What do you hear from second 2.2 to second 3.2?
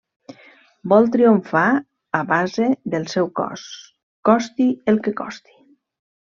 a base del